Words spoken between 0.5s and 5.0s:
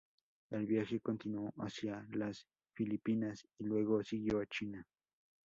viaje continuó hacia las Filipinas y luego siguió a China.